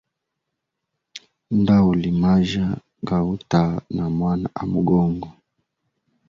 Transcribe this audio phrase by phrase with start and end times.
[1.57, 2.67] Ndauli majya
[3.07, 3.63] gauta
[3.95, 5.29] na mwana amogongo.